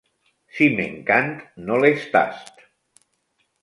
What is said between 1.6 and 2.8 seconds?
no les tast!